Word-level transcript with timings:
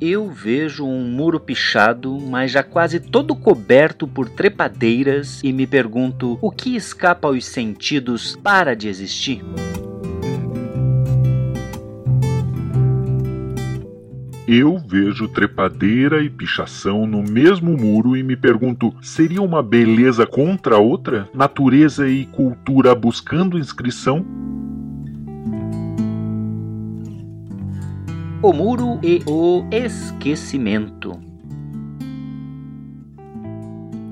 Eu 0.00 0.28
vejo 0.28 0.84
um 0.84 1.04
muro 1.08 1.38
pichado, 1.38 2.18
mas 2.20 2.50
já 2.50 2.64
quase 2.64 2.98
todo 2.98 3.36
coberto 3.36 4.08
por 4.08 4.28
trepadeiras, 4.28 5.40
e 5.42 5.52
me 5.52 5.68
pergunto 5.68 6.36
o 6.42 6.50
que 6.50 6.74
escapa 6.74 7.28
aos 7.28 7.46
sentidos 7.46 8.34
para 8.42 8.74
de 8.74 8.88
existir. 8.88 9.40
Eu 14.48 14.78
vejo 14.78 15.28
trepadeira 15.28 16.20
e 16.22 16.28
pichação 16.28 17.06
no 17.06 17.22
mesmo 17.22 17.76
muro 17.76 18.16
e 18.16 18.22
me 18.24 18.36
pergunto: 18.36 18.92
seria 19.00 19.40
uma 19.40 19.62
beleza 19.62 20.26
contra 20.26 20.76
outra? 20.76 21.28
Natureza 21.32 22.08
e 22.08 22.26
cultura 22.26 22.96
buscando 22.96 23.58
inscrição? 23.58 24.26
O 28.44 28.52
muro 28.52 29.00
e 29.02 29.22
o 29.26 29.64
esquecimento. 29.72 31.18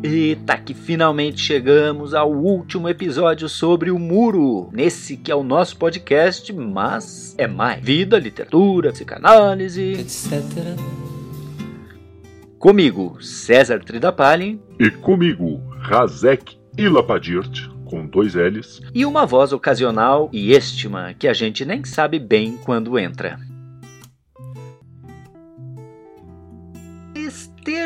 Eita, 0.02 0.56
que 0.56 0.72
finalmente 0.72 1.38
chegamos 1.38 2.14
ao 2.14 2.32
último 2.32 2.88
episódio 2.88 3.46
sobre 3.46 3.90
o 3.90 3.98
muro. 3.98 4.70
Nesse 4.72 5.18
que 5.18 5.30
é 5.30 5.34
o 5.34 5.42
nosso 5.42 5.76
podcast, 5.76 6.50
mas 6.50 7.34
é 7.36 7.46
mais 7.46 7.84
vida, 7.84 8.18
literatura, 8.18 8.90
psicanálise, 8.90 9.82
etc. 9.98 10.40
Comigo, 12.58 13.18
César 13.20 13.84
Tridapalin. 13.84 14.58
E 14.80 14.90
comigo, 14.90 15.60
Razek 15.78 16.56
Ilapadirt, 16.78 17.68
com 17.84 18.06
dois 18.06 18.32
L's. 18.34 18.80
E 18.94 19.04
uma 19.04 19.26
voz 19.26 19.52
ocasional 19.52 20.30
e 20.32 20.52
estima 20.52 21.12
que 21.12 21.28
a 21.28 21.34
gente 21.34 21.66
nem 21.66 21.84
sabe 21.84 22.18
bem 22.18 22.56
quando 22.64 22.98
entra. 22.98 23.38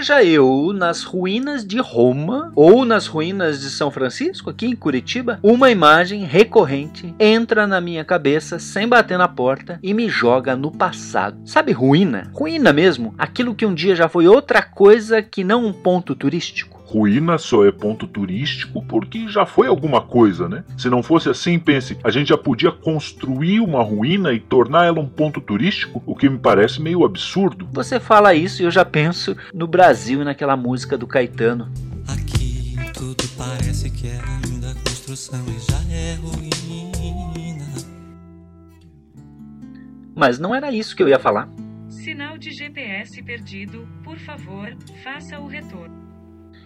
Esteja 0.07 0.23
eu 0.23 0.73
nas 0.73 1.03
ruínas 1.03 1.67
de 1.67 1.81
Roma 1.81 2.53
ou 2.55 2.85
nas 2.85 3.09
ruínas 3.09 3.61
de 3.61 3.69
São 3.69 3.91
Francisco, 3.91 4.49
aqui 4.49 4.65
em 4.65 4.77
Curitiba, 4.77 5.41
uma 5.43 5.69
imagem 5.69 6.23
recorrente 6.23 7.13
entra 7.19 7.67
na 7.67 7.81
minha 7.81 8.05
cabeça 8.05 8.61
sem 8.61 8.87
bater 8.87 9.19
na 9.19 9.27
porta 9.27 9.81
e 9.83 9.93
me 9.93 10.09
joga 10.09 10.55
no 10.55 10.71
passado. 10.71 11.37
Sabe 11.45 11.73
ruína? 11.73 12.31
Ruína 12.33 12.73
mesmo, 12.73 13.17
aquilo 13.19 13.53
que 13.53 13.67
um 13.67 13.75
dia 13.75 13.97
já 13.97 14.09
foi 14.09 14.29
outra 14.29 14.63
coisa 14.63 15.21
que 15.21 15.43
não 15.43 15.67
um 15.67 15.73
ponto 15.73 16.15
turístico. 16.15 16.76
Ruína 16.97 17.37
só 17.37 17.67
é 17.67 17.71
ponto 17.71 18.07
turístico 18.07 18.83
porque 18.87 19.29
já 19.29 19.45
foi 19.45 19.67
alguma 19.67 20.01
coisa, 20.01 20.49
né? 20.49 20.65
Se 20.79 20.89
não 20.89 21.03
fosse 21.03 21.29
assim, 21.29 21.59
pense, 21.59 21.99
a 22.03 22.11
gente 22.11 22.29
já 22.29 22.39
podia 22.39 22.73
construir 22.73 23.61
uma 23.61 23.83
ruína 23.83 24.33
e 24.33 24.41
tornar 24.41 24.87
ela 24.87 24.99
um 24.99 25.07
ponto 25.07 25.39
turístico, 25.39 26.03
o 26.07 26.17
que 26.17 26.27
me 26.27 26.39
parece 26.39 26.81
meio 26.81 27.05
absurdo. 27.05 27.69
Você 27.71 28.01
fala 28.01 28.35
isso 28.35 28.63
e 28.63 28.65
eu 28.65 28.71
já 28.71 28.83
penso 28.83 29.37
no 29.53 29.67
Brasil 29.67 30.23
e 30.23 30.25
naquela 30.25 30.57
música 30.57 30.97
do 30.97 31.07
Caetano. 31.07 31.71
Aqui 32.09 32.75
tudo 32.95 33.25
parece 33.37 33.91
que 33.91 34.07
é 34.07 34.19
ainda 34.19 34.75
construção 34.77 35.45
e 35.49 35.71
já 35.71 35.95
é 35.95 36.15
ruína. 36.15 37.67
Mas 40.15 40.39
não 40.39 40.55
era 40.55 40.73
isso 40.73 40.97
que 40.97 41.03
eu 41.03 41.09
ia 41.11 41.19
falar. 41.19 41.47
Sinal 41.91 42.39
de 42.39 42.53
GPS 42.53 43.23
perdido. 43.23 43.87
Por 44.03 44.17
favor, 44.17 44.75
faça 45.05 45.39
o 45.39 45.47
retorno. 45.47 46.06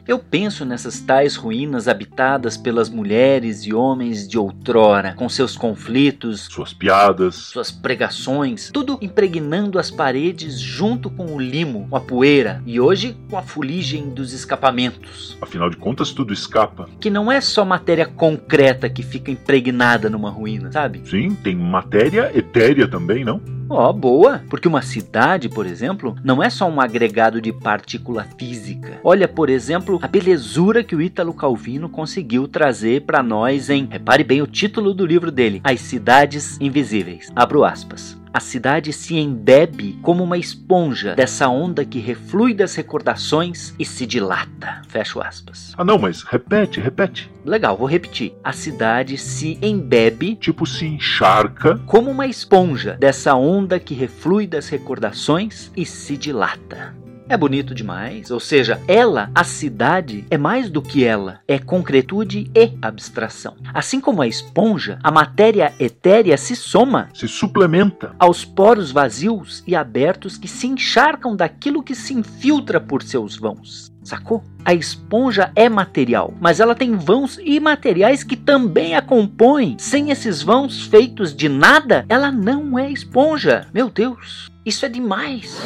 Eu 0.06 0.18
penso 0.18 0.64
nessas 0.64 1.00
tais 1.00 1.36
ruínas 1.36 1.86
habitadas 1.88 2.56
pelas 2.56 2.88
mulheres 2.88 3.64
e 3.64 3.72
homens 3.72 4.26
de 4.26 4.38
outrora, 4.38 5.14
com 5.14 5.28
seus 5.28 5.56
conflitos, 5.56 6.48
suas 6.50 6.72
piadas, 6.72 7.34
suas 7.34 7.70
pregações, 7.70 8.70
tudo 8.72 8.98
impregnando 9.00 9.78
as 9.78 9.90
paredes 9.90 10.58
junto 10.58 11.10
com 11.10 11.34
o 11.34 11.40
limo, 11.40 11.86
com 11.88 11.96
a 11.96 12.00
poeira 12.00 12.62
e 12.66 12.80
hoje 12.80 13.16
com 13.28 13.36
a 13.36 13.42
fuligem 13.42 14.10
dos 14.10 14.32
escapamentos. 14.32 15.36
Afinal 15.40 15.70
de 15.70 15.76
contas, 15.76 16.12
tudo 16.12 16.32
escapa. 16.32 16.88
Que 17.00 17.10
não 17.10 17.30
é 17.30 17.40
só 17.40 17.64
matéria 17.64 18.06
concreta 18.06 18.88
que 18.88 19.02
fica 19.02 19.30
impregnada 19.30 20.10
numa 20.10 20.30
ruína, 20.30 20.72
sabe? 20.72 21.02
Sim, 21.08 21.34
tem 21.34 21.54
matéria 21.54 22.30
etérea 22.34 22.88
também, 22.88 23.24
não? 23.24 23.59
Ó, 23.70 23.88
oh, 23.88 23.92
boa! 23.92 24.42
Porque 24.50 24.66
uma 24.66 24.82
cidade, 24.82 25.48
por 25.48 25.64
exemplo, 25.64 26.16
não 26.24 26.42
é 26.42 26.50
só 26.50 26.68
um 26.68 26.80
agregado 26.80 27.40
de 27.40 27.52
partícula 27.52 28.26
física. 28.36 28.98
Olha, 29.04 29.28
por 29.28 29.48
exemplo, 29.48 30.00
a 30.02 30.08
belezura 30.08 30.82
que 30.82 30.96
o 30.96 31.00
Ítalo 31.00 31.32
Calvino 31.32 31.88
conseguiu 31.88 32.48
trazer 32.48 33.02
para 33.02 33.22
nós 33.22 33.70
em, 33.70 33.86
repare 33.86 34.24
bem 34.24 34.42
o 34.42 34.46
título 34.46 34.92
do 34.92 35.06
livro 35.06 35.30
dele, 35.30 35.60
As 35.62 35.80
Cidades 35.80 36.60
Invisíveis. 36.60 37.30
Abro 37.36 37.64
aspas. 37.64 38.19
A 38.32 38.38
cidade 38.38 38.92
se 38.92 39.16
embebe 39.16 39.98
como 40.02 40.22
uma 40.22 40.38
esponja 40.38 41.16
dessa 41.16 41.48
onda 41.48 41.84
que 41.84 41.98
reflui 41.98 42.54
das 42.54 42.76
recordações 42.76 43.74
e 43.76 43.84
se 43.84 44.06
dilata. 44.06 44.82
Fecho 44.88 45.20
aspas. 45.20 45.74
Ah, 45.76 45.84
não, 45.84 45.98
mas 45.98 46.22
repete, 46.22 46.80
repete. 46.80 47.30
Legal, 47.44 47.76
vou 47.76 47.88
repetir. 47.88 48.32
A 48.44 48.52
cidade 48.52 49.18
se 49.18 49.58
embebe, 49.60 50.36
tipo 50.36 50.64
se 50.64 50.86
encharca, 50.86 51.78
como 51.86 52.10
uma 52.10 52.26
esponja 52.26 52.96
dessa 53.00 53.34
onda 53.34 53.80
que 53.80 53.94
reflui 53.94 54.46
das 54.46 54.68
recordações 54.68 55.72
e 55.76 55.84
se 55.84 56.16
dilata 56.16 56.99
é 57.30 57.36
bonito 57.36 57.74
demais. 57.74 58.30
Ou 58.30 58.40
seja, 58.40 58.80
ela, 58.88 59.30
a 59.32 59.44
cidade, 59.44 60.24
é 60.28 60.36
mais 60.36 60.68
do 60.68 60.82
que 60.82 61.04
ela, 61.04 61.38
é 61.46 61.58
concretude 61.58 62.50
e 62.54 62.76
abstração. 62.82 63.56
Assim 63.72 64.00
como 64.00 64.20
a 64.20 64.26
esponja, 64.26 64.98
a 65.02 65.12
matéria 65.12 65.72
etérea 65.78 66.36
se 66.36 66.56
soma, 66.56 67.08
se 67.14 67.28
suplementa 67.28 68.14
aos 68.18 68.44
poros 68.44 68.90
vazios 68.90 69.62
e 69.66 69.76
abertos 69.76 70.36
que 70.36 70.48
se 70.48 70.66
encharcam 70.66 71.36
daquilo 71.36 71.84
que 71.84 71.94
se 71.94 72.12
infiltra 72.12 72.80
por 72.80 73.02
seus 73.02 73.36
vãos. 73.36 73.90
Sacou? 74.02 74.42
A 74.64 74.74
esponja 74.74 75.52
é 75.54 75.68
material, 75.68 76.34
mas 76.40 76.58
ela 76.58 76.74
tem 76.74 76.96
vãos 76.96 77.38
imateriais 77.44 78.24
que 78.24 78.36
também 78.36 78.96
a 78.96 79.02
compõem. 79.02 79.76
Sem 79.78 80.10
esses 80.10 80.42
vãos 80.42 80.82
feitos 80.86 81.34
de 81.34 81.48
nada, 81.48 82.04
ela 82.08 82.32
não 82.32 82.76
é 82.76 82.90
esponja. 82.90 83.68
Meu 83.72 83.88
Deus, 83.88 84.50
isso 84.66 84.84
é 84.84 84.88
demais. 84.88 85.60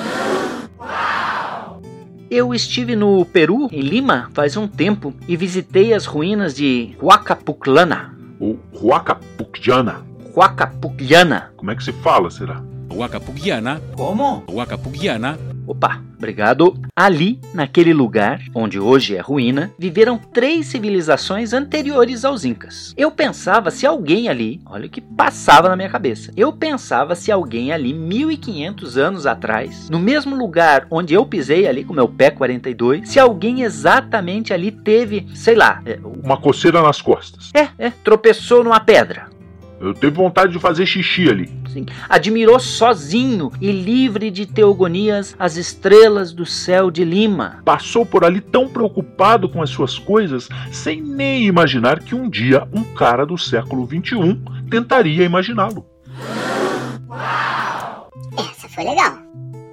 Eu 2.34 2.52
estive 2.52 2.96
no 2.96 3.24
Peru, 3.24 3.68
em 3.70 3.80
Lima, 3.80 4.28
faz 4.34 4.56
um 4.56 4.66
tempo 4.66 5.14
e 5.28 5.36
visitei 5.36 5.94
as 5.94 6.04
ruínas 6.04 6.52
de 6.52 6.96
Huacapuclana. 7.00 8.12
O 8.40 8.56
Huacapuclana. 8.74 10.04
Huacapuclana. 10.34 11.52
Como 11.56 11.70
é 11.70 11.76
que 11.76 11.84
se 11.84 11.92
fala, 11.92 12.28
será? 12.32 12.60
Huacapuclana. 12.92 13.80
Como? 13.96 14.42
Huacapuclana 14.50 15.38
Opa, 15.66 16.02
obrigado. 16.16 16.74
Ali, 16.94 17.40
naquele 17.52 17.92
lugar, 17.92 18.40
onde 18.54 18.78
hoje 18.78 19.16
é 19.16 19.20
ruína, 19.20 19.72
viveram 19.78 20.18
três 20.18 20.66
civilizações 20.66 21.52
anteriores 21.52 22.24
aos 22.24 22.44
Incas. 22.44 22.94
Eu 22.96 23.10
pensava 23.10 23.70
se 23.70 23.86
alguém 23.86 24.28
ali, 24.28 24.60
olha 24.66 24.86
o 24.86 24.90
que 24.90 25.00
passava 25.00 25.68
na 25.68 25.76
minha 25.76 25.88
cabeça. 25.88 26.32
Eu 26.36 26.52
pensava 26.52 27.14
se 27.14 27.32
alguém 27.32 27.72
ali, 27.72 27.92
1500 27.92 28.98
anos 28.98 29.26
atrás, 29.26 29.88
no 29.88 29.98
mesmo 29.98 30.36
lugar 30.36 30.86
onde 30.90 31.14
eu 31.14 31.24
pisei 31.24 31.66
ali 31.66 31.84
com 31.84 31.94
meu 31.94 32.08
pé 32.08 32.30
42, 32.30 33.08
se 33.08 33.18
alguém 33.18 33.62
exatamente 33.62 34.52
ali 34.52 34.70
teve, 34.70 35.26
sei 35.34 35.54
lá, 35.54 35.82
é, 35.86 35.98
uma 36.22 36.36
coceira 36.36 36.82
nas 36.82 37.00
costas. 37.00 37.50
É, 37.54 37.68
é, 37.78 37.90
tropeçou 38.02 38.62
numa 38.62 38.80
pedra 38.80 39.33
eu 39.84 39.94
teve 39.94 40.16
vontade 40.16 40.52
de 40.52 40.58
fazer 40.58 40.86
xixi 40.86 41.28
ali. 41.28 41.50
Sim. 41.68 41.86
Admirou 42.08 42.58
sozinho 42.58 43.50
e 43.60 43.70
livre 43.70 44.30
de 44.30 44.46
teogonias 44.46 45.34
as 45.38 45.56
estrelas 45.56 46.32
do 46.32 46.46
céu 46.46 46.90
de 46.90 47.04
Lima. 47.04 47.62
Passou 47.64 48.06
por 48.06 48.24
ali 48.24 48.40
tão 48.40 48.68
preocupado 48.68 49.48
com 49.48 49.62
as 49.62 49.70
suas 49.70 49.98
coisas, 49.98 50.48
sem 50.70 51.00
nem 51.00 51.44
imaginar 51.44 52.00
que 52.00 52.14
um 52.14 52.28
dia 52.28 52.66
um 52.72 52.84
cara 52.94 53.26
do 53.26 53.36
século 53.36 53.86
XXI 53.86 54.40
tentaria 54.70 55.24
imaginá-lo. 55.24 55.84
Essa 58.36 58.68
foi 58.68 58.84
legal 58.84 59.23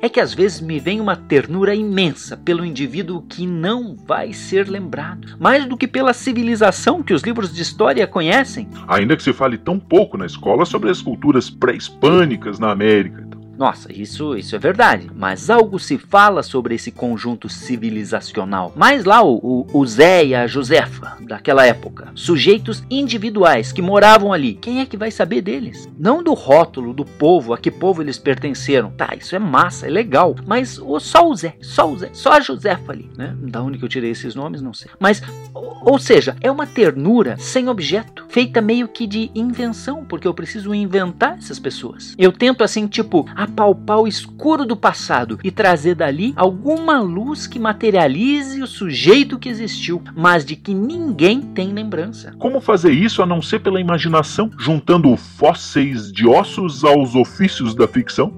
é 0.01 0.09
que 0.09 0.19
às 0.19 0.34
vezes 0.34 0.59
me 0.59 0.80
vem 0.80 1.00
uma 1.00 1.15
ternura 1.15 1.75
imensa 1.75 2.36
pelo 2.36 2.65
indivíduo 2.65 3.21
que 3.21 3.45
não 3.45 3.95
vai 3.95 4.33
ser 4.33 4.68
lembrado, 4.68 5.38
mais 5.39 5.65
do 5.65 5.77
que 5.77 5.88
pela 5.88 6.13
civilização 6.13 7.03
que 7.03 7.13
os 7.13 7.21
livros 7.21 7.53
de 7.53 7.62
história 7.62 8.07
conhecem. 8.07 8.68
Ainda 8.88 9.15
que 9.15 9.24
se 9.24 9.31
fale 9.31 9.57
tão 9.57 9.80
pouco 9.80 10.18
na 10.18 10.25
escola 10.25 10.65
sobre 10.65 10.89
as 10.89 11.01
culturas 11.01 11.50
pré-hispânicas 11.50 12.57
na 12.57 12.71
América. 12.71 13.30
Nossa, 13.62 13.94
isso, 13.94 14.36
isso 14.36 14.56
é 14.56 14.58
verdade. 14.58 15.12
Mas 15.16 15.48
algo 15.48 15.78
se 15.78 15.96
fala 15.96 16.42
sobre 16.42 16.74
esse 16.74 16.92
conjunto 16.92 17.48
civilizacional. 17.48 18.74
Mas 18.75 19.06
lá 19.06 19.22
o, 19.22 19.36
o, 19.36 19.68
o 19.72 19.86
Zé 19.86 20.25
e 20.25 20.34
a 20.34 20.48
Josefa, 20.48 21.18
daquela 21.22 21.63
época, 21.63 22.08
sujeitos 22.16 22.81
individuais 22.90 23.72
que 23.72 23.80
moravam 23.80 24.34
ali, 24.34 24.56
quem 24.56 24.81
é 24.81 24.86
que 24.88 24.98
vai 24.98 25.12
saber 25.12 25.44
deles? 25.44 25.88
Não 25.96 26.24
do 26.24 26.34
rótulo 26.34 26.92
do 26.92 27.06
povo, 27.06 27.54
a 27.54 27.58
que 27.60 27.69
povo 27.69 28.02
eles 28.02 28.18
pertenceram. 28.18 28.90
Tá, 28.98 29.13
isso 29.16 29.36
é 29.36 29.40
massa, 29.40 29.86
é 29.86 29.92
legal. 29.92 30.36
Mas 30.48 30.80
o, 30.80 31.00
só 31.00 31.30
o 31.30 31.36
Zé, 31.36 31.56
só 31.62 31.88
o 31.88 32.00
Zé, 32.00 32.10
só 32.13 32.31
a 32.31 32.40
Josefa 32.40 32.92
ali, 32.92 33.12
né? 33.16 33.36
Da 33.44 33.62
onde 33.62 33.78
que 33.78 33.86
eu 33.86 33.90
tirei 33.90 34.10
esses 34.10 34.34
nomes, 34.34 34.60
não 34.60 34.74
sei. 34.74 34.90
Mas, 35.00 35.22
ou, 35.54 35.78
ou 35.92 36.00
seja, 36.00 36.36
é 36.42 36.50
uma 36.50 36.66
ternura 36.66 37.38
sem 37.38 37.69
objeto, 37.69 38.25
feita 38.28 38.60
meio 38.60 38.88
que 38.88 39.06
de 39.06 39.30
invenção, 39.36 40.04
porque 40.04 40.28
eu 40.28 40.34
preciso 40.34 40.74
inventar 40.74 41.38
essas 41.38 41.60
pessoas. 41.60 42.16
Eu 42.18 42.31
tento 42.31 42.63
assim, 42.63 42.88
tipo, 42.88 43.30
a 43.36 43.50
apalpar 43.51 44.00
o 44.00 44.07
escuro 44.07 44.65
do 44.65 44.75
passado 44.75 45.38
e 45.44 45.51
trazer 45.51 45.95
dali 45.95 46.33
alguma 46.36 47.00
luz 47.00 47.45
que 47.45 47.59
materialize 47.59 48.62
o 48.62 48.68
sujeito 48.68 49.38
que 49.38 49.50
existiu, 49.50 50.01
mas 50.15 50.45
de 50.45 50.56
que 50.56 50.74
ninguém 50.74 51.42
tem 51.42 51.74
lembrança. 51.74 52.33
Como 52.39 52.62
fazer 52.62 52.92
isso 52.92 53.21
a 53.21 53.25
não 53.25 53.42
ser 53.42 53.59
pela 53.59 53.80
imaginação, 53.80 54.50
juntando 54.57 55.15
fósseis 55.18 56.12
de 56.12 56.25
ossos 56.25 56.83
aos 56.83 57.13
ofícios 57.13 57.75
da 57.75 57.88
ficção? 57.88 58.33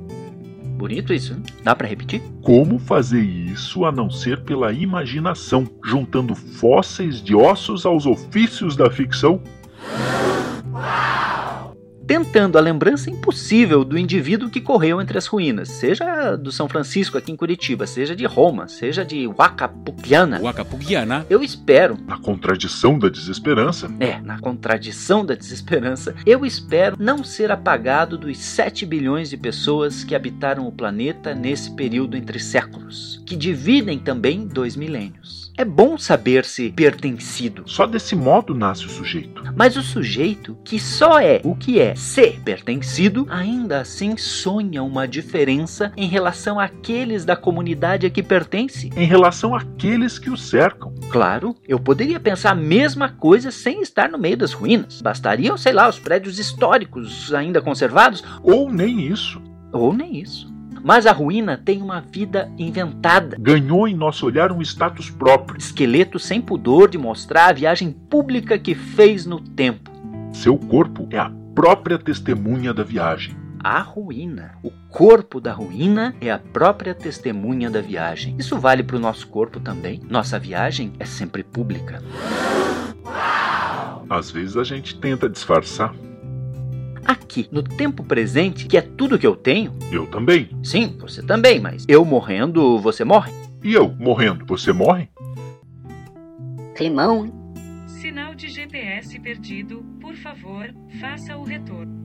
Bonito 0.78 1.14
isso, 1.14 1.34
hein? 1.34 1.44
Dá 1.64 1.76
para 1.76 1.88
repetir? 1.88 2.22
Como 2.42 2.80
fazer 2.80 3.22
isso 3.22 3.86
a 3.86 3.92
não 3.92 4.10
ser 4.10 4.42
pela 4.44 4.74
imaginação, 4.74 5.70
juntando 5.86 6.36
fósseis 6.36 7.22
de 7.22 7.36
ossos 7.36 7.86
aos 7.86 8.06
ofícios 8.06 8.76
da 8.76 8.90
ficção? 8.90 9.42
Tentando 12.14 12.60
a 12.60 12.62
lembrança 12.62 13.10
impossível 13.10 13.84
do 13.84 13.98
indivíduo 13.98 14.48
que 14.48 14.62
correu 14.62 15.02
entre 15.02 15.18
as 15.18 15.26
ruínas, 15.26 15.68
seja 15.70 16.36
do 16.36 16.52
São 16.52 16.70
Francisco 16.70 17.18
aqui 17.18 17.32
em 17.32 17.36
Curitiba, 17.36 17.88
seja 17.88 18.16
de 18.16 18.24
Roma, 18.28 18.68
seja 18.68 19.04
de 19.04 19.26
Huacapuquiana. 19.26 20.40
Huacapuquiana. 20.40 21.26
Eu 21.28 21.42
espero. 21.42 21.98
Na 22.06 22.20
contradição 22.20 23.00
da 23.00 23.10
desesperança. 23.10 23.90
É, 24.00 24.22
na 24.22 24.40
contradição 24.40 25.26
da 25.26 25.34
desesperança, 25.34 26.14
eu 26.24 26.46
espero 26.46 26.98
não 27.00 27.24
ser 27.24 27.52
apagado 27.52 28.16
dos 28.16 28.38
7 28.38 28.86
bilhões 28.86 29.32
de 29.32 29.38
pessoas 29.38 30.04
que 30.04 30.14
habitaram 30.14 30.68
o 30.68 30.72
planeta 30.72 31.34
nesse 31.34 31.72
período 31.72 32.16
entre 32.16 32.38
séculos, 32.40 33.24
que 33.26 33.36
dividem 33.36 33.98
também 33.98 34.46
dois 34.46 34.76
milênios. 34.76 35.43
É 35.56 35.64
bom 35.64 36.00
saber-se 36.00 36.72
pertencido. 36.72 37.64
Só 37.68 37.86
desse 37.86 38.16
modo 38.16 38.56
nasce 38.56 38.88
o 38.88 38.90
sujeito. 38.90 39.44
Mas 39.56 39.78
o 39.78 39.84
sujeito, 39.84 40.58
que 40.64 40.80
só 40.80 41.20
é 41.20 41.42
o 41.44 41.56
que 41.56 41.80
é 41.80 41.94
ser 41.96 42.40
pertencido, 42.42 43.28
ainda 43.30 43.82
assim 43.82 44.18
sonha 44.18 44.82
uma 44.82 45.08
diferença 45.08 45.92
em 45.96 46.08
relação 46.08 46.60
àqueles 46.60 47.24
da 47.24 47.36
comunidade 47.36 48.08
a 48.08 48.10
que 48.10 48.24
pertence. 48.24 48.90
Em 48.98 49.06
relação 49.06 49.54
àqueles 49.54 50.18
que 50.18 50.32
o 50.32 50.38
cercam. 50.38 50.94
Claro, 51.12 51.56
eu 51.68 51.80
poderia 51.80 52.20
pensar 52.20 52.52
a 52.52 52.56
mesma 52.56 53.10
coisa 53.10 53.52
sem 53.52 53.82
estar 53.82 54.10
no 54.10 54.18
meio 54.18 54.38
das 54.38 54.54
ruínas. 54.54 55.02
Bastariam, 55.02 55.56
sei 55.56 55.74
lá, 55.74 55.88
os 55.88 56.00
prédios 56.00 56.40
históricos 56.40 57.32
ainda 57.32 57.62
conservados. 57.62 58.24
Ou 58.42 58.72
nem 58.72 59.02
isso. 59.02 59.40
Ou 59.72 59.94
nem 59.94 60.20
isso. 60.20 60.53
Mas 60.84 61.06
a 61.06 61.14
ruína 61.14 61.58
tem 61.58 61.82
uma 61.82 62.02
vida 62.02 62.52
inventada. 62.58 63.38
Ganhou 63.40 63.88
em 63.88 63.96
nosso 63.96 64.26
olhar 64.26 64.52
um 64.52 64.62
status 64.62 65.10
próprio. 65.10 65.58
Esqueleto 65.58 66.20
sem 66.20 66.42
pudor 66.42 66.90
de 66.90 66.98
mostrar 66.98 67.48
a 67.48 67.54
viagem 67.54 67.92
pública 67.92 68.60
que 68.60 68.76
fez 68.76 69.26
no 69.26 69.40
tempo. 69.40 69.90
Seu 70.34 70.58
corpo 70.58 71.08
é 71.10 71.18
a 71.18 71.32
própria 71.56 71.98
testemunha 71.98 72.74
da 72.74 72.84
viagem. 72.84 73.38
A 73.64 73.80
ruína. 73.80 74.56
O 74.62 74.72
corpo 74.90 75.40
da 75.40 75.54
ruína 75.54 76.14
é 76.20 76.30
a 76.30 76.38
própria 76.38 76.94
testemunha 76.94 77.72
da 77.72 77.80
viagem. 77.80 78.36
Isso 78.38 78.60
vale 78.60 78.84
para 78.84 78.98
o 78.98 79.00
nosso 79.00 79.26
corpo 79.28 79.62
também. 79.62 80.02
Nossa 80.10 80.38
viagem 80.38 80.92
é 81.00 81.06
sempre 81.06 81.44
pública. 81.44 82.04
Às 84.10 84.30
vezes 84.30 84.58
a 84.58 84.66
gente 84.66 85.00
tenta 85.00 85.30
disfarçar 85.30 85.96
aqui, 87.06 87.48
no 87.52 87.64
tempo 87.64 88.04
presente, 88.04 88.66
que 88.66 88.78
é 88.78 88.82
tudo 88.82 89.18
que 89.18 89.28
eu 89.28 89.36
tenho. 89.36 89.74
Eu 89.92 90.08
também. 90.08 90.50
Sim, 90.64 90.96
você 91.00 91.22
também, 91.22 91.60
mas 91.60 91.86
eu 91.88 92.04
morrendo, 92.04 92.80
você 92.80 93.04
morre. 93.04 93.32
E 93.64 93.74
eu 93.74 93.90
morrendo, 93.90 94.46
você 94.46 94.74
morre? 94.74 95.10
Climão. 96.76 97.32
Sinal 97.88 98.36
de 98.36 98.50
GPS 98.50 99.20
perdido. 99.20 99.86
Por 100.02 100.16
favor, 100.16 100.74
faça 101.00 101.38
o 101.38 101.44
retorno. 101.44 102.04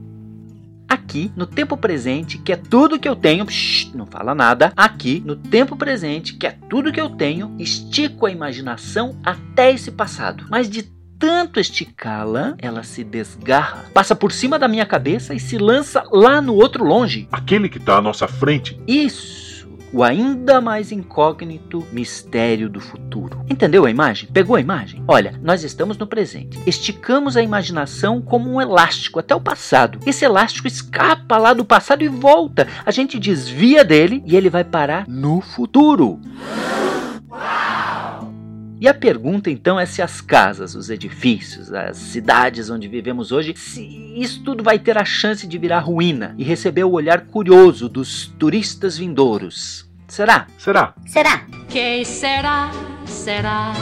Aqui, 0.87 1.31
no 1.35 1.45
tempo 1.45 1.77
presente, 1.77 2.39
que 2.39 2.51
é 2.51 2.55
tudo 2.55 2.99
que 2.99 3.07
eu 3.07 3.15
tenho, 3.15 3.45
psh, 3.45 3.91
não 3.93 4.07
fala 4.07 4.33
nada. 4.33 4.73
Aqui, 4.75 5.21
no 5.23 5.35
tempo 5.35 5.75
presente, 5.75 6.33
que 6.35 6.47
é 6.47 6.57
tudo 6.67 6.91
que 6.91 6.99
eu 6.99 7.11
tenho, 7.11 7.55
estico 7.59 8.25
a 8.25 8.31
imaginação 8.31 9.15
até 9.23 9.71
esse 9.71 9.91
passado. 9.91 10.47
Mas 10.49 10.67
de 10.67 10.89
tanto 11.19 11.59
esticá-la, 11.59 12.55
ela 12.57 12.81
se 12.81 13.03
desgarra, 13.03 13.85
passa 13.93 14.15
por 14.15 14.31
cima 14.31 14.57
da 14.57 14.67
minha 14.67 14.85
cabeça 14.85 15.33
e 15.33 15.39
se 15.39 15.57
lança 15.57 16.03
lá 16.09 16.41
no 16.41 16.55
outro 16.55 16.83
longe. 16.83 17.27
Aquele 17.31 17.67
que 17.67 17.77
está 17.77 17.97
à 17.97 18.01
nossa 18.01 18.27
frente. 18.27 18.79
Isso 18.87 19.49
o 19.91 20.03
ainda 20.03 20.61
mais 20.61 20.91
incógnito 20.91 21.85
mistério 21.91 22.69
do 22.69 22.79
futuro. 22.79 23.43
Entendeu 23.49 23.85
a 23.85 23.89
imagem? 23.89 24.29
Pegou 24.31 24.55
a 24.55 24.61
imagem? 24.61 25.03
Olha, 25.07 25.33
nós 25.41 25.63
estamos 25.63 25.97
no 25.97 26.07
presente. 26.07 26.59
Esticamos 26.65 27.35
a 27.35 27.41
imaginação 27.41 28.21
como 28.21 28.51
um 28.51 28.61
elástico 28.61 29.19
até 29.19 29.33
o 29.33 29.41
passado. 29.41 29.99
Esse 30.05 30.25
elástico 30.25 30.67
escapa 30.67 31.37
lá 31.37 31.53
do 31.53 31.65
passado 31.65 32.03
e 32.03 32.07
volta. 32.07 32.67
A 32.85 32.91
gente 32.91 33.19
desvia 33.19 33.83
dele 33.83 34.21
e 34.25 34.35
ele 34.35 34.49
vai 34.49 34.63
parar 34.63 35.07
no 35.07 35.41
futuro. 35.41 36.19
E 38.81 38.87
a 38.87 38.93
pergunta 38.93 39.51
então 39.51 39.77
é 39.77 39.85
se 39.85 40.01
as 40.01 40.21
casas, 40.21 40.73
os 40.73 40.89
edifícios, 40.89 41.73
as 41.73 41.97
cidades 41.97 42.69
onde 42.69 42.87
vivemos 42.87 43.29
hoje, 43.29 43.53
se 43.57 43.83
isso 44.15 44.41
tudo 44.41 44.63
vai 44.63 44.79
ter 44.79 44.97
a 44.97 45.03
chance 45.03 45.45
de 45.45 45.57
virar 45.57 45.79
ruína 45.79 46.33
e 46.37 46.45
receber 46.45 46.85
o 46.85 46.91
olhar 46.91 47.25
curioso 47.25 47.89
dos 47.89 48.27
turistas 48.39 48.97
vindouros. 48.97 49.85
Será? 50.07 50.47
Será? 50.57 50.93
Será? 51.05 51.45
Que 51.67 52.05
será? 52.05 52.71
Será? 53.05 53.73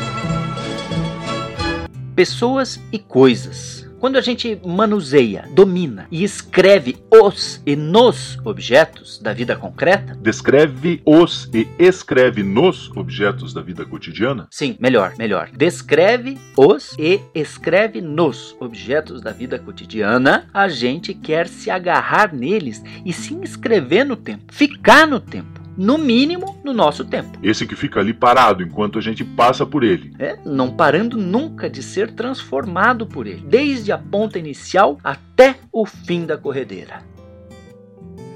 Pessoas 2.16 2.80
e 2.92 2.98
coisas 2.98 3.77
quando 4.00 4.18
a 4.18 4.22
gente 4.22 4.60
manuseia, 4.66 5.46
domina 5.52 6.08
e 6.12 6.24
escreve 6.24 6.98
os 7.12 7.62
e 7.66 7.76
nos 7.76 8.38
objetos 8.46 9.20
da 9.20 9.34
vida 9.34 9.56
concreta. 9.56 10.16
Descreve 10.22 11.02
os 11.06 11.50
e 11.54 11.68
escreve 11.80 12.44
nos 12.44 12.92
objetos 12.96 13.54
da 13.54 13.62
vida 13.62 13.86
cotidiana? 13.86 14.48
Sim, 14.52 14.78
melhor, 14.80 15.14
melhor. 15.18 15.50
Descreve 15.52 16.38
os 16.56 16.96
e 16.98 17.20
escreve 17.34 18.02
nos 18.02 18.56
objetos 18.60 19.22
da 19.22 19.32
vida 19.32 19.58
cotidiana. 19.58 20.48
A 20.54 20.68
gente 20.68 21.14
quer 21.14 21.48
se 21.48 21.70
agarrar 21.70 22.34
neles 22.34 22.84
e 23.06 23.12
se 23.12 23.34
inscrever 23.34 24.06
no 24.06 24.16
tempo, 24.16 24.54
ficar 24.54 25.08
no 25.08 25.20
tempo 25.20 25.57
no 25.78 25.98
mínimo 25.98 26.60
no 26.64 26.74
nosso 26.74 27.06
tempo. 27.06 27.38
Esse 27.44 27.66
que 27.66 27.76
fica 27.76 28.00
ali 28.00 28.14
parado 28.14 28.64
enquanto 28.64 28.98
a 28.98 29.02
gente 29.02 29.24
passa 29.24 29.66
por 29.66 29.84
ele. 29.84 30.14
É, 30.18 30.38
não 30.44 30.72
parando 30.72 31.18
nunca 31.18 31.70
de 31.70 31.84
ser 31.84 32.12
transformado 32.12 33.06
por 33.06 33.28
ele, 33.28 33.42
desde 33.48 33.92
a 33.92 33.98
ponta 33.98 34.40
inicial 34.40 34.98
até 35.04 35.56
o 35.72 35.86
fim 35.86 36.26
da 36.26 36.38
corredeira. 36.38 37.02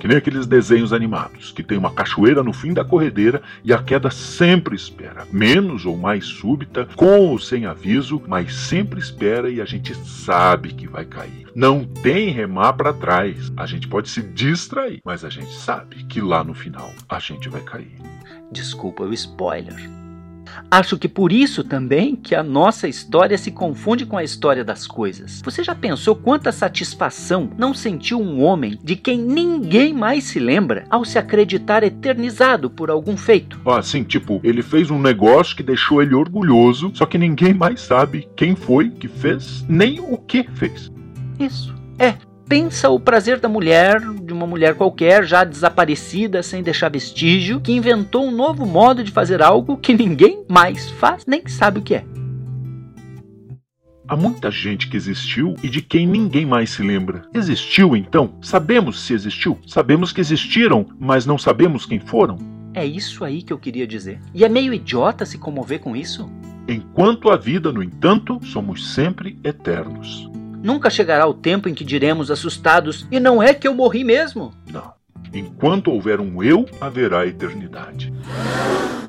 Que 0.02 0.08
nem 0.08 0.18
aqueles 0.18 0.48
desenhos 0.48 0.94
animados, 0.94 1.52
que 1.52 1.62
tem 1.62 1.78
uma 1.78 1.94
cachoeira 1.94 2.42
no 2.42 2.52
fim 2.52 2.74
da 2.74 2.84
corredeira 2.84 3.40
e 3.64 3.72
a 3.72 3.78
queda 3.84 4.10
sempre 4.10 4.76
espera. 4.76 5.28
Menos 5.32 5.86
ou 5.86 5.96
mais 5.96 6.26
súbita, 6.26 6.88
com 6.96 7.20
ou 7.20 7.38
sem 7.38 7.68
aviso, 7.68 8.20
mas 8.28 8.52
sempre 8.52 9.00
espera 9.00 9.48
e 9.48 9.62
a 9.62 9.66
gente 9.66 9.94
sabe 9.94 10.74
que 10.74 10.88
vai 10.88 11.06
cair. 11.06 11.46
Não 11.54 11.86
tem 11.86 12.32
remar 12.32 12.74
para 12.74 12.92
trás. 12.92 13.54
A 13.56 13.68
gente 13.68 13.88
pode 13.88 14.10
se 14.10 14.24
distrair, 14.24 15.02
mas 15.06 15.24
a 15.24 15.30
gente 15.30 15.54
sabe 15.54 16.04
que 16.06 16.20
lá 16.20 16.44
no 16.44 16.56
final 16.56 16.92
a 17.08 17.20
gente 17.20 17.48
vai 17.48 17.62
cair. 17.62 17.96
Desculpa 18.52 19.04
o 19.04 19.14
spoiler. 19.14 20.11
Acho 20.70 20.98
que 20.98 21.08
por 21.08 21.32
isso 21.32 21.64
também 21.64 22.16
que 22.16 22.34
a 22.36 22.44
nossa 22.44 22.88
história 22.88 23.38
se 23.38 23.52
confunde 23.52 24.06
com 24.06 24.18
a 24.18 24.24
história 24.24 24.64
das 24.64 24.88
coisas. 24.88 25.42
Você 25.44 25.64
já 25.64 25.76
pensou 25.76 26.16
quanta 26.16 26.52
satisfação 26.52 27.50
não 27.58 27.74
sentiu 27.74 28.20
um 28.22 28.44
homem 28.44 28.78
de 28.84 28.96
quem 28.96 29.18
ninguém 29.18 29.94
mais 29.94 30.26
se 30.26 30.40
lembra 30.40 30.86
ao 30.90 31.04
se 31.04 31.18
acreditar 31.18 31.84
eternizado 31.84 32.70
por 32.70 32.90
algum 32.90 33.18
feito? 33.18 33.60
Ah, 33.66 33.82
sim, 33.82 34.04
tipo, 34.04 34.40
ele 34.44 34.62
fez 34.62 34.90
um 34.90 35.00
negócio 35.00 35.56
que 35.56 35.64
deixou 35.64 36.02
ele 36.02 36.16
orgulhoso, 36.16 36.92
só 36.94 37.06
que 37.06 37.18
ninguém 37.18 37.54
mais 37.54 37.82
sabe 37.82 38.28
quem 38.36 38.56
foi 38.56 38.90
que 38.90 39.08
fez, 39.08 39.66
nem 39.68 40.00
o 40.00 40.18
que 40.18 40.44
fez. 40.54 40.92
Isso. 41.40 41.74
É, 41.98 42.16
pensa 42.52 42.90
o 42.90 43.00
prazer 43.00 43.40
da 43.40 43.48
mulher, 43.48 44.02
de 44.02 44.34
uma 44.34 44.46
mulher 44.46 44.76
qualquer, 44.76 45.24
já 45.24 45.46
desaparecida, 45.46 46.44
sem 46.44 46.62
deixar 46.62 46.92
vestígio, 46.92 47.62
que 47.62 47.72
inventou 47.72 48.28
um 48.28 48.32
novo 48.32 48.66
modo 48.66 49.06
de 49.06 49.10
fazer 49.10 49.42
algo 49.42 49.78
que 49.78 49.94
ninguém 49.94 50.44
mais 50.50 50.90
faz, 50.90 51.26
nem 51.26 51.48
sabe 51.48 51.80
o 51.80 51.82
que 51.82 51.96
é. 51.96 52.04
Há 54.06 54.18
muita 54.18 54.52
gente 54.52 54.90
que 54.90 54.98
existiu 54.98 55.56
e 55.64 55.70
de 55.70 55.82
quem 55.82 56.06
ninguém 56.06 56.46
mais 56.46 56.72
se 56.72 56.84
lembra. 56.84 57.22
Existiu 57.34 57.96
então? 57.96 58.34
Sabemos 58.42 59.00
se 59.00 59.14
existiu? 59.14 59.58
Sabemos 59.66 60.12
que 60.12 60.20
existiram, 60.20 60.86
mas 61.00 61.26
não 61.26 61.38
sabemos 61.38 61.86
quem 61.86 62.02
foram? 62.02 62.36
É 62.74 62.86
isso 62.86 63.24
aí 63.24 63.44
que 63.44 63.54
eu 63.54 63.58
queria 63.58 63.88
dizer. 63.88 64.20
E 64.34 64.44
é 64.44 64.50
meio 64.50 64.74
idiota 64.74 65.26
se 65.26 65.38
comover 65.38 65.80
com 65.80 65.96
isso? 65.96 66.30
Enquanto 66.68 67.30
a 67.30 67.38
vida, 67.38 67.72
no 67.72 67.82
entanto, 67.82 68.42
somos 68.44 68.94
sempre 68.94 69.40
eternos. 69.42 70.30
Nunca 70.64 70.90
chegará 70.90 71.28
o 71.28 71.34
tempo 71.34 71.68
em 71.68 71.74
que 71.74 71.84
diremos 71.84 72.30
assustados: 72.30 73.08
e 73.12 73.20
não 73.20 73.42
é 73.42 73.54
que 73.54 73.68
eu 73.68 73.74
morri 73.74 74.04
mesmo? 74.04 74.54
Não. 74.72 74.94
Enquanto 75.34 75.92
houver 75.92 76.20
um 76.20 76.44
eu, 76.44 76.66
haverá 76.80 77.26
eternidade. 77.26 78.14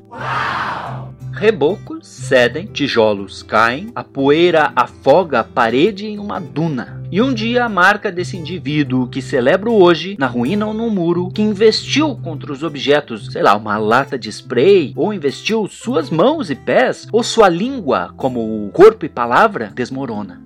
Uau! 0.09 1.13
Rebocos 1.33 2.07
cedem, 2.07 2.67
tijolos 2.67 3.41
caem, 3.41 3.91
a 3.95 4.03
poeira 4.03 4.71
afoga 4.75 5.39
a 5.39 5.43
parede 5.43 6.05
em 6.05 6.19
uma 6.19 6.39
duna. 6.39 7.03
E 7.11 7.21
um 7.21 7.33
dia 7.33 7.65
a 7.65 7.69
marca 7.69 8.11
desse 8.11 8.37
indivíduo 8.37 9.07
que 9.07 9.21
celebro 9.21 9.73
hoje, 9.73 10.15
na 10.17 10.27
ruína 10.27 10.67
ou 10.67 10.73
no 10.73 10.89
muro, 10.89 11.29
que 11.31 11.41
investiu 11.41 12.15
contra 12.15 12.51
os 12.51 12.63
objetos, 12.63 13.31
sei 13.31 13.41
lá, 13.43 13.55
uma 13.55 13.77
lata 13.77 14.17
de 14.17 14.29
spray, 14.29 14.93
ou 14.95 15.13
investiu 15.13 15.67
suas 15.67 16.09
mãos 16.09 16.49
e 16.49 16.55
pés, 16.55 17.07
ou 17.11 17.23
sua 17.23 17.49
língua, 17.49 18.13
como 18.15 18.69
corpo 18.71 19.05
e 19.05 19.09
palavra, 19.09 19.71
desmorona. 19.75 20.42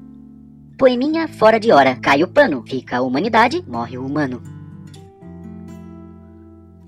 Poeminha 0.78 1.28
fora 1.28 1.60
de 1.60 1.72
hora. 1.72 1.96
Cai 1.96 2.22
o 2.22 2.28
pano. 2.28 2.64
Fica 2.68 2.98
a 2.98 3.02
humanidade, 3.02 3.64
morre 3.68 3.98
o 3.98 4.06
humano. 4.06 4.44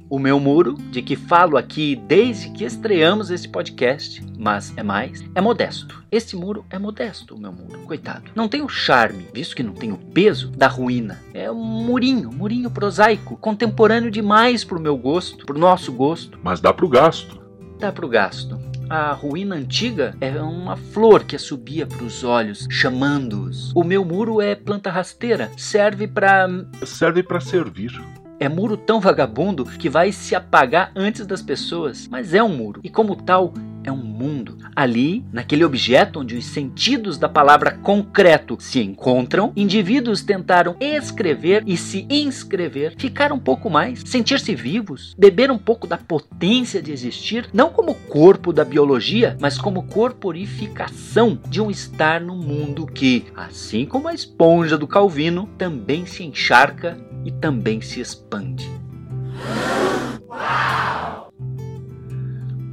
O 0.08 0.20
meu 0.20 0.40
muro, 0.40 0.76
de 0.92 1.02
que 1.02 1.16
falo 1.16 1.58
aqui 1.58 1.96
desde 1.96 2.52
que 2.52 2.64
estreamos 2.64 3.32
esse 3.32 3.48
podcast, 3.48 4.24
mas 4.38 4.72
é 4.78 4.84
mais, 4.84 5.24
é 5.34 5.42
modesto. 5.42 6.04
Esse 6.12 6.36
muro 6.36 6.64
é 6.70 6.78
modesto, 6.78 7.34
o 7.34 7.40
meu 7.40 7.52
muro, 7.52 7.80
coitado. 7.86 8.30
Não 8.36 8.48
tem 8.48 8.62
o 8.62 8.70
charme, 8.70 9.28
visto 9.34 9.56
que 9.56 9.64
não 9.64 9.74
tem 9.74 9.92
o 9.92 9.98
peso, 9.98 10.50
da 10.50 10.68
ruína. 10.68 11.20
É 11.34 11.52
um 11.52 11.64
murinho, 11.64 12.32
murinho 12.32 12.70
prosaico, 12.70 13.38
contemporâneo 13.38 14.12
demais 14.12 14.64
pro 14.64 14.80
meu 14.80 14.98
gosto, 14.98 15.46
pro 15.48 15.58
nosso 15.58 15.92
gosto. 15.92 16.40
Mas 16.44 16.60
dá 16.60 16.72
pro 16.72 16.88
gasto. 16.88 17.40
Dá 17.80 17.92
pro 17.92 18.08
gasto. 18.08 18.59
A 18.90 19.14
ruína 19.14 19.54
antiga 19.54 20.16
é 20.20 20.42
uma 20.42 20.76
flor 20.76 21.24
que 21.24 21.38
subia 21.38 21.86
para 21.86 22.04
os 22.04 22.24
olhos, 22.24 22.66
chamando-os. 22.72 23.72
O 23.76 23.84
meu 23.84 24.04
muro 24.04 24.42
é 24.42 24.56
planta 24.56 24.90
rasteira, 24.90 25.52
serve 25.56 26.08
para 26.08 26.48
Serve 26.84 27.22
para 27.22 27.40
servir. 27.40 27.92
é 28.40 28.50
muro 28.50 28.76
tão 28.76 29.00
vagabundo 29.00 29.64
que 29.64 29.90
vai 29.90 30.12
se 30.12 30.34
apagar 30.34 30.92
antes 30.96 31.28
das 31.28 31.42
pessoas, 31.44 32.08
mas 32.08 32.34
é 32.34 32.42
um 32.42 32.50
muro 32.50 32.82
e, 32.84 32.90
como 32.90 33.16
tal, 33.16 33.54
é 33.90 33.92
um 33.92 33.98
mundo. 33.98 34.58
Ali, 34.76 35.26
naquele 35.34 35.66
objeto 35.66 36.20
onde 36.20 36.36
os 36.36 36.46
sentidos 36.46 37.18
da 37.18 37.28
palavra 37.28 37.72
concreto 37.72 38.56
se 38.60 38.82
encontram, 38.82 39.52
indivíduos 39.56 40.22
tentaram 40.22 40.76
escrever 40.80 41.64
e 41.66 41.76
se 41.76 42.06
inscrever, 42.10 42.96
ficar 42.98 43.32
um 43.32 43.40
pouco 43.40 43.70
mais, 43.70 44.04
sentir-se 44.06 44.56
vivos, 44.56 45.16
beber 45.18 45.52
um 45.52 45.58
pouco 45.58 45.88
da 45.88 45.98
potência 45.98 46.82
de 46.82 46.92
existir, 46.92 47.50
não 47.52 47.70
como 47.70 47.96
corpo 47.96 48.54
da 48.54 48.64
biologia, 48.64 49.36
mas 49.40 49.58
como 49.58 49.84
corporificação 49.84 51.40
de 51.50 51.62
um 51.62 51.70
estar 51.70 52.22
no 52.22 52.36
mundo 52.36 52.86
que, 52.86 53.26
assim 53.36 53.86
como 53.86 54.08
a 54.08 54.14
esponja 54.14 54.78
do 54.78 54.88
Calvino, 54.88 55.50
também 55.58 56.06
se 56.06 56.24
encharca 56.24 56.98
e 57.26 57.32
também 57.32 57.82
se 57.82 58.00
expande. 58.00 58.70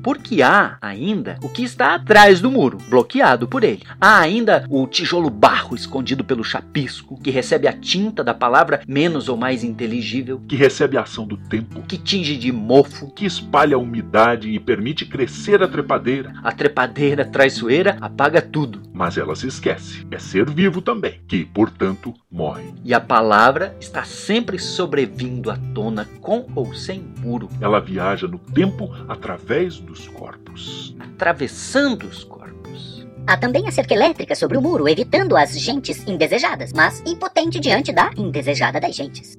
Porque 0.07 0.41
há 0.41 0.79
ainda 0.81 1.37
o 1.43 1.49
que 1.49 1.65
está 1.65 1.97
atrás 1.97 2.41
do 2.41 2.49
muro, 2.49 2.79
bloqueado 2.89 3.49
por 3.49 3.65
ele. 3.65 3.83
Há 4.01 4.21
ainda 4.21 4.65
o 4.71 4.87
tijolo 4.87 5.29
barro 5.29 5.75
escondido 5.75 6.23
pelo 6.23 6.45
chapisco, 6.45 7.21
que 7.21 7.29
recebe 7.29 7.67
a 7.67 7.73
tinta 7.73 8.23
da 8.23 8.33
palavra 8.33 8.81
menos 8.87 9.29
ou 9.29 9.37
mais 9.37 9.65
inteligível, 9.65 10.41
Que 10.47 10.55
recebe 10.55 10.97
a 10.97 11.01
ação 11.03 11.27
do 11.27 11.37
tempo. 11.37 11.83
que 11.89 11.99
tinge 11.99 12.37
de 12.37 12.53
mofo, 12.53 13.11
Que 13.17 13.27
espalha 13.27 13.75
a 13.75 13.81
umidade 13.81 14.49
e 14.49 14.61
permite 14.61 15.05
crescer 15.07 15.61
a 15.61 15.67
trepadeira. 15.67 16.33
a 16.41 16.53
trepadeira 16.53 17.25
traiçoeira 17.25 17.99
apaga 18.01 18.41
tudo. 18.41 18.83
Mas 18.95 19.19
ela 19.19 19.35
se 19.35 19.49
esquece. 19.49 20.07
É 20.09 20.21
ser 20.21 20.49
vivo 20.49 20.81
também. 20.81 21.21
Que, 21.27 21.45
portanto, 21.47 22.15
morre. 22.37 22.75
E 22.85 22.93
a 22.93 23.01
palavra 23.01 23.75
está 23.81 24.05
sempre 24.05 24.59
sobrevindo 24.59 25.51
à 25.51 25.57
tona, 25.75 26.07
com 26.21 26.47
ou 26.55 26.75
sem 26.75 27.03
muro, 27.19 27.49
Ela 27.61 27.81
viaja 27.81 28.29
no 28.29 28.39
tempo 28.39 28.91
através 29.09 29.79
dos 29.79 30.07
corpos. 30.09 30.95
atravessando 31.01 32.07
os 32.07 32.23
corpos. 32.23 33.07
Há 33.27 33.37
também 33.37 33.67
a 33.67 33.73
cerca 33.73 33.95
elétrica 33.95 34.35
sobre 34.35 34.59
o 34.59 34.63
muro, 34.63 34.87
evitando 34.89 35.37
as 35.37 35.59
gentes 35.59 36.07
indesejadas, 36.07 36.73
mas 36.73 37.03
impotente 37.07 37.59
diante 37.59 37.93
da 37.93 38.11
indesejada 38.17 38.79
das 38.79 38.95
gentes. 38.95 39.36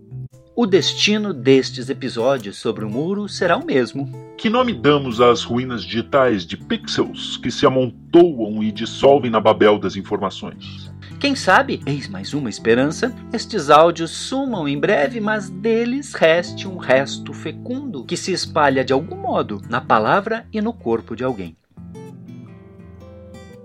O 0.60 0.66
destino 0.66 1.36
destes 1.36 1.88
episódios 1.88 2.58
sobre 2.58 2.84
o 2.84 2.90
muro 2.90 3.30
será 3.30 3.56
o 3.56 3.64
mesmo. 3.64 4.12
Que 4.36 4.50
nome 4.50 4.74
damos 4.74 5.22
às 5.22 5.44
ruínas 5.44 5.84
digitais 5.84 6.44
de 6.44 6.58
pixels 6.58 7.38
que 7.38 7.52
se 7.52 7.64
amontoam 7.64 8.64
e 8.64 8.72
dissolvem 8.72 9.30
na 9.30 9.40
babel 9.40 9.78
das 9.78 9.96
informações? 9.96 10.92
Quem 11.20 11.36
sabe, 11.36 11.80
eis 11.86 12.10
mais 12.10 12.34
uma 12.34 12.50
esperança, 12.50 13.16
estes 13.32 13.70
áudios 13.70 14.10
sumam 14.10 14.68
em 14.68 14.80
breve, 14.80 15.22
mas 15.22 15.48
deles 15.48 16.16
reste 16.16 16.68
um 16.68 16.78
resto 16.78 17.34
fecundo 17.34 18.04
que 18.04 18.18
se 18.18 18.32
espalha 18.32 18.84
de 18.84 18.92
algum 18.92 19.16
modo 19.16 19.62
na 19.70 19.80
palavra 19.80 20.48
e 20.52 20.60
no 20.60 20.74
corpo 20.74 21.16
de 21.16 21.24
alguém. 21.24 21.56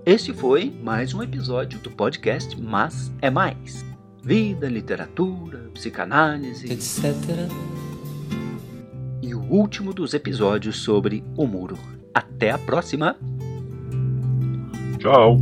Este 0.05 0.31
foi 0.31 0.71
mais 0.83 1.11
um 1.11 1.23
episódio 1.23 1.79
do 1.79 1.89
podcast 1.89 2.55
Mas 2.61 3.11
é 3.19 3.31
Mais. 3.31 3.92
Vida, 4.23 4.69
literatura, 4.69 5.69
psicanálise 5.73 6.71
etc. 6.71 7.49
e 9.21 9.35
o 9.35 9.41
último 9.41 9.93
dos 9.93 10.13
episódios 10.13 10.77
sobre 10.77 11.23
o 11.35 11.45
muro. 11.45 11.77
Até 12.13 12.51
a 12.51 12.57
próxima! 12.57 13.17
Tchau! 14.97 15.41